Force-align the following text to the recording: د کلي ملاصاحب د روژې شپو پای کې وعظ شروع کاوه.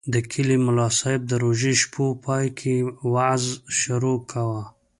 د 0.13 0.15
کلي 0.31 0.57
ملاصاحب 0.67 1.21
د 1.27 1.31
روژې 1.43 1.73
شپو 1.81 2.05
پای 2.25 2.45
کې 2.59 2.75
وعظ 3.13 3.43
شروع 3.79 4.17
کاوه. 4.31 4.63